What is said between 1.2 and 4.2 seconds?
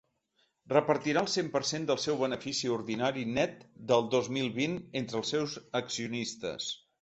el cent per cent del seu benefici ordinari net del